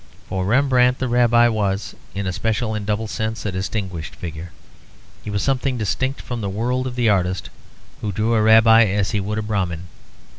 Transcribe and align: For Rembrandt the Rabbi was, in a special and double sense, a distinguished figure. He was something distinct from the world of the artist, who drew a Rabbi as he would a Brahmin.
For 0.29 0.45
Rembrandt 0.45 0.97
the 0.97 1.07
Rabbi 1.07 1.47
was, 1.47 1.93
in 2.15 2.25
a 2.25 2.33
special 2.33 2.73
and 2.73 2.87
double 2.87 3.07
sense, 3.07 3.45
a 3.45 3.51
distinguished 3.51 4.15
figure. 4.15 4.51
He 5.23 5.29
was 5.29 5.43
something 5.43 5.77
distinct 5.77 6.23
from 6.23 6.41
the 6.41 6.49
world 6.49 6.87
of 6.87 6.95
the 6.95 7.07
artist, 7.07 7.51
who 8.01 8.11
drew 8.11 8.33
a 8.33 8.41
Rabbi 8.41 8.85
as 8.85 9.11
he 9.11 9.19
would 9.19 9.37
a 9.37 9.43
Brahmin. 9.43 9.89